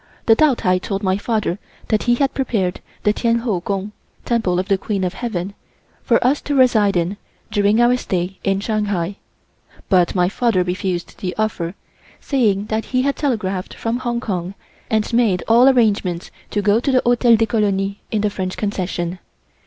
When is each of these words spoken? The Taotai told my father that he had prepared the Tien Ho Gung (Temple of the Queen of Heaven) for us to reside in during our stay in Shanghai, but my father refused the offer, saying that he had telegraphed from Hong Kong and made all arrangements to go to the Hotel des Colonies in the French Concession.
The 0.25 0.35
Taotai 0.35 0.81
told 0.81 1.03
my 1.03 1.15
father 1.15 1.59
that 1.89 2.01
he 2.09 2.15
had 2.15 2.33
prepared 2.33 2.81
the 3.03 3.13
Tien 3.13 3.37
Ho 3.41 3.61
Gung 3.61 3.91
(Temple 4.25 4.57
of 4.59 4.67
the 4.67 4.79
Queen 4.79 5.03
of 5.03 5.13
Heaven) 5.13 5.53
for 6.01 6.17
us 6.25 6.41
to 6.41 6.55
reside 6.55 6.97
in 6.97 7.17
during 7.51 7.79
our 7.79 7.95
stay 7.95 8.39
in 8.43 8.59
Shanghai, 8.61 9.17
but 9.89 10.15
my 10.15 10.27
father 10.27 10.63
refused 10.63 11.19
the 11.19 11.35
offer, 11.37 11.75
saying 12.19 12.65
that 12.65 12.85
he 12.85 13.03
had 13.03 13.15
telegraphed 13.15 13.75
from 13.75 13.97
Hong 13.97 14.19
Kong 14.19 14.55
and 14.89 15.13
made 15.13 15.43
all 15.47 15.69
arrangements 15.69 16.31
to 16.49 16.63
go 16.63 16.79
to 16.79 16.91
the 16.91 17.03
Hotel 17.05 17.35
des 17.35 17.45
Colonies 17.45 17.97
in 18.09 18.21
the 18.21 18.31
French 18.31 18.57
Concession. 18.57 19.19